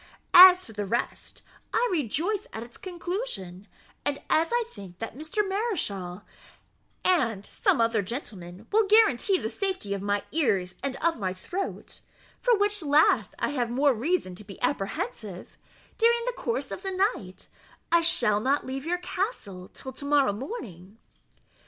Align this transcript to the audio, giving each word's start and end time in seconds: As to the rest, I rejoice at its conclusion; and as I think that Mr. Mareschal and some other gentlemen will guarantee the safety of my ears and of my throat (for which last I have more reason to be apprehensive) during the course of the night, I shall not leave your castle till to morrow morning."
As 0.33 0.65
to 0.65 0.73
the 0.73 0.87
rest, 0.87 1.43
I 1.71 1.87
rejoice 1.91 2.47
at 2.53 2.63
its 2.63 2.75
conclusion; 2.75 3.67
and 4.03 4.19
as 4.31 4.47
I 4.51 4.63
think 4.67 4.97
that 4.97 5.15
Mr. 5.15 5.47
Mareschal 5.47 6.23
and 7.05 7.45
some 7.45 7.79
other 7.79 8.01
gentlemen 8.01 8.65
will 8.71 8.87
guarantee 8.87 9.37
the 9.37 9.47
safety 9.51 9.93
of 9.93 10.01
my 10.01 10.23
ears 10.31 10.73
and 10.81 10.95
of 11.03 11.19
my 11.19 11.35
throat 11.35 11.99
(for 12.41 12.57
which 12.57 12.81
last 12.81 13.35
I 13.37 13.49
have 13.49 13.69
more 13.69 13.93
reason 13.93 14.33
to 14.33 14.43
be 14.43 14.59
apprehensive) 14.63 15.55
during 15.99 16.21
the 16.25 16.33
course 16.33 16.71
of 16.71 16.81
the 16.81 17.07
night, 17.15 17.47
I 17.91 18.01
shall 18.01 18.39
not 18.39 18.65
leave 18.65 18.87
your 18.87 18.97
castle 18.97 19.67
till 19.67 19.91
to 19.93 20.03
morrow 20.05 20.33
morning." 20.33 20.97